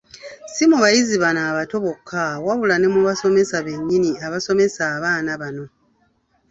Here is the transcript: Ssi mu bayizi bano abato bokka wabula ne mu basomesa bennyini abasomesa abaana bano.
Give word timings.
Ssi 0.49 0.63
mu 0.71 0.77
bayizi 0.83 1.15
bano 1.23 1.39
abato 1.51 1.75
bokka 1.83 2.23
wabula 2.45 2.75
ne 2.79 2.87
mu 2.93 3.01
basomesa 3.07 3.55
bennyini 3.65 4.11
abasomesa 4.25 4.81
abaana 4.95 5.31
bano. 5.41 5.65